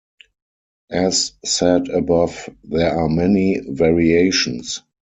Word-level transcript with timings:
As 0.89 1.33
said 1.45 1.89
above, 1.89 2.49
there 2.63 2.91
are 2.97 3.07
many 3.07 3.59
variations. 3.59 4.81